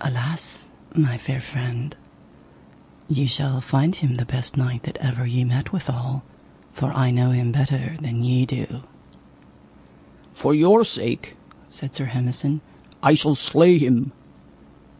[0.00, 1.94] Alas, my fair friend,
[3.06, 6.24] ye shall find him the best knight that ever ye met withal,
[6.72, 8.82] for I know him better than ye do.
[10.34, 11.36] For your sake,
[11.68, 12.60] said Sir Hemison,
[13.04, 14.10] I shall slay him.